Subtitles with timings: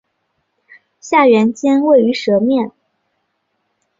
[0.99, 2.71] 下原尖位于舌面。